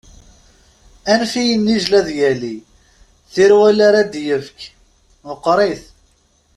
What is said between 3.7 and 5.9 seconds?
ar ad yefk meqqeṛit.